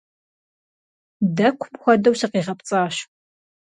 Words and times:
Дэкум 1.35 1.73
хуэдэу 1.81 2.13
сыкъигъэпцӀащ. 2.19 2.95